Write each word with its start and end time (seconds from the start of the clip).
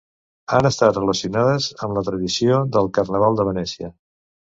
Han 0.55 0.67
estat 0.69 0.95
relacionades 0.99 1.67
amb 1.87 1.93
la 1.97 2.03
tradició 2.07 2.57
del 2.77 2.89
Carnaval 2.99 3.39
de 3.41 3.47
Venècia. 3.51 3.91